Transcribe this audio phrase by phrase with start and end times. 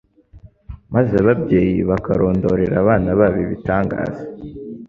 [0.93, 4.23] maze ababyeyi bakarondorera abana babo ibitangaza